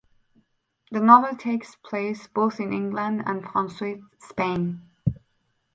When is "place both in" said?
1.75-2.73